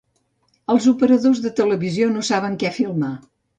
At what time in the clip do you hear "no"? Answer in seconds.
2.17-2.27